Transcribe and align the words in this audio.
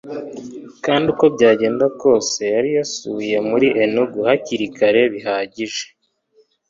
kandi 0.85 1.05
uko 1.13 1.25
byagenda 1.35 1.85
kose 2.01 2.41
yari 2.55 2.69
yasubiye 2.77 3.37
muri 3.49 3.67
enugu 3.83 4.19
hakiri 4.27 4.65
kare 4.77 5.01
bihagije 5.13 5.83